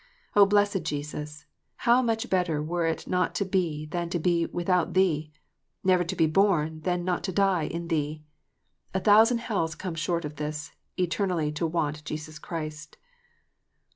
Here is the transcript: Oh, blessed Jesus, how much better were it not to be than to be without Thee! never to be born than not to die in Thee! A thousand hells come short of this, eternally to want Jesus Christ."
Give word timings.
Oh, 0.35 0.47
blessed 0.47 0.81
Jesus, 0.81 1.45
how 1.75 2.01
much 2.01 2.27
better 2.27 2.59
were 2.59 2.87
it 2.87 3.05
not 3.07 3.35
to 3.35 3.45
be 3.45 3.85
than 3.85 4.09
to 4.09 4.17
be 4.17 4.47
without 4.47 4.95
Thee! 4.95 5.31
never 5.83 6.03
to 6.03 6.15
be 6.15 6.25
born 6.25 6.79
than 6.81 7.05
not 7.05 7.23
to 7.25 7.31
die 7.31 7.65
in 7.67 7.87
Thee! 7.87 8.23
A 8.95 8.99
thousand 8.99 9.41
hells 9.41 9.75
come 9.75 9.93
short 9.93 10.25
of 10.25 10.37
this, 10.37 10.71
eternally 10.97 11.51
to 11.51 11.67
want 11.67 12.03
Jesus 12.03 12.39
Christ." 12.39 12.97